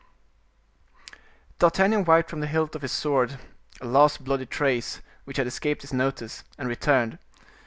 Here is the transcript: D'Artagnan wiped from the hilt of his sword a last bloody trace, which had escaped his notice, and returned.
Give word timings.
D'Artagnan 1.59 2.05
wiped 2.05 2.27
from 2.31 2.39
the 2.39 2.47
hilt 2.47 2.73
of 2.73 2.81
his 2.81 2.91
sword 2.91 3.37
a 3.81 3.85
last 3.85 4.23
bloody 4.23 4.47
trace, 4.47 4.99
which 5.25 5.37
had 5.37 5.45
escaped 5.45 5.83
his 5.83 5.93
notice, 5.93 6.43
and 6.57 6.67
returned. 6.67 7.19